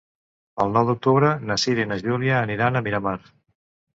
[0.63, 3.17] El nou d'octubre na Cira i na Júlia aniran a Miramar.